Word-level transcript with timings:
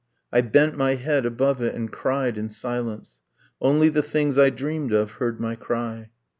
I 0.33 0.41
bent 0.41 0.75
my 0.75 0.95
head 0.95 1.27
above 1.27 1.61
it, 1.61 1.75
and 1.75 1.91
cried 1.91 2.35
in 2.35 2.49
silence. 2.49 3.21
Only 3.61 3.87
the 3.87 4.01
things 4.01 4.35
I 4.35 4.49
dreamed 4.49 4.91
of 4.91 5.11
heard 5.11 5.39
my 5.39 5.53
cry. 5.55 6.09